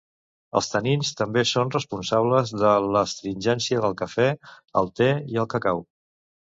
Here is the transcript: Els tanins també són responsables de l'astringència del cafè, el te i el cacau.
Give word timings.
Els 0.59 0.69
tanins 0.75 1.11
també 1.19 1.43
són 1.49 1.73
responsables 1.75 2.55
de 2.63 2.73
l'astringència 2.97 3.85
del 3.87 3.97
cafè, 4.03 4.29
el 4.85 4.95
te 5.01 5.13
i 5.37 5.45
el 5.45 5.55
cacau. 5.57 5.89